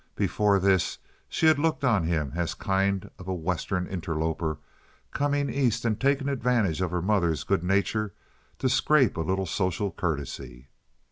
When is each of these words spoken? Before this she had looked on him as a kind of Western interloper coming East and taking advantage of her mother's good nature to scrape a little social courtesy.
Before 0.15 0.59
this 0.59 0.97
she 1.29 1.45
had 1.45 1.59
looked 1.59 1.83
on 1.83 2.05
him 2.05 2.31
as 2.35 2.53
a 2.53 2.57
kind 2.57 3.11
of 3.19 3.27
Western 3.27 3.85
interloper 3.85 4.57
coming 5.11 5.47
East 5.47 5.85
and 5.85 6.01
taking 6.01 6.27
advantage 6.27 6.81
of 6.81 6.89
her 6.89 7.03
mother's 7.03 7.43
good 7.43 7.63
nature 7.63 8.11
to 8.57 8.67
scrape 8.67 9.15
a 9.15 9.21
little 9.21 9.45
social 9.45 9.91
courtesy. 9.91 10.69